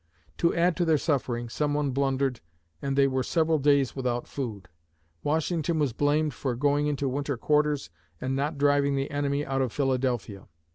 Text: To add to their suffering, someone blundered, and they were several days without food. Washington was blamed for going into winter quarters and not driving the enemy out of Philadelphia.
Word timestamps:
To 0.39 0.51
add 0.55 0.75
to 0.77 0.83
their 0.83 0.97
suffering, 0.97 1.47
someone 1.47 1.91
blundered, 1.91 2.39
and 2.81 2.95
they 2.97 3.05
were 3.05 3.21
several 3.21 3.59
days 3.59 3.95
without 3.95 4.25
food. 4.27 4.67
Washington 5.21 5.77
was 5.77 5.93
blamed 5.93 6.33
for 6.33 6.55
going 6.55 6.87
into 6.87 7.07
winter 7.07 7.37
quarters 7.37 7.91
and 8.19 8.35
not 8.35 8.57
driving 8.57 8.95
the 8.95 9.11
enemy 9.11 9.45
out 9.45 9.61
of 9.61 9.71
Philadelphia. 9.71 10.47